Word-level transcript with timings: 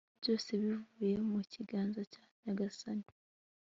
byose 0.19 0.49
bivuye 0.61 1.15
mu 1.31 1.39
kiganza 1.51 2.01
cya 2.11 2.23
nyagasani 2.43 3.07